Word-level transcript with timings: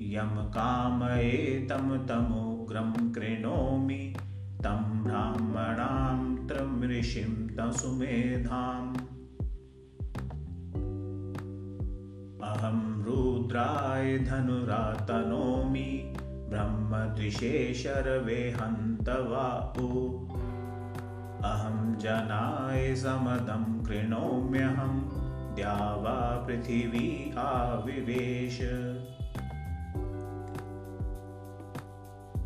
यं 0.00 0.28
कामये 0.28 1.66
तं 1.70 2.06
तमुग्रं 2.06 3.12
कृणोमि 3.12 4.16
तं 4.58 5.04
ब्राह्मणां 5.04 6.46
त्रमृषिं 6.46 7.48
तसुमेधाम् 7.48 9.05
रुद्राय 13.36 14.18
धनुरातनोमि 14.18 16.14
ब्रह्मद्विषे 16.18 17.74
शर्वे 17.74 18.34
हन्तवा 18.34 19.74
अहं 21.50 21.98
जनाय 21.98 22.94
समदं 22.94 23.84
कृणोम्यहं 23.84 25.00
द्यावा 25.54 26.44
पृथिवी 26.46 27.34
आविवेश। 27.38 28.60